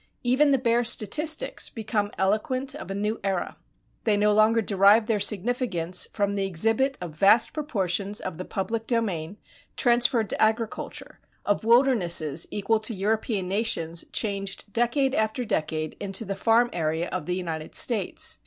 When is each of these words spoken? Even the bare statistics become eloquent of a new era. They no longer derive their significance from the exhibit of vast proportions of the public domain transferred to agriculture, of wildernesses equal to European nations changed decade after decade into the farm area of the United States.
Even 0.23 0.49
the 0.49 0.57
bare 0.57 0.83
statistics 0.83 1.69
become 1.69 2.09
eloquent 2.17 2.73
of 2.73 2.89
a 2.89 2.95
new 2.95 3.19
era. 3.23 3.57
They 4.03 4.17
no 4.17 4.33
longer 4.33 4.59
derive 4.63 5.05
their 5.05 5.19
significance 5.19 6.07
from 6.11 6.33
the 6.33 6.43
exhibit 6.47 6.97
of 6.99 7.13
vast 7.13 7.53
proportions 7.53 8.19
of 8.19 8.39
the 8.39 8.43
public 8.45 8.87
domain 8.87 9.37
transferred 9.77 10.31
to 10.31 10.41
agriculture, 10.41 11.19
of 11.45 11.63
wildernesses 11.63 12.47
equal 12.49 12.79
to 12.79 12.95
European 12.95 13.47
nations 13.47 14.03
changed 14.11 14.73
decade 14.73 15.13
after 15.13 15.43
decade 15.45 15.97
into 15.99 16.25
the 16.25 16.33
farm 16.35 16.71
area 16.73 17.07
of 17.09 17.27
the 17.27 17.35
United 17.35 17.75
States. 17.75 18.39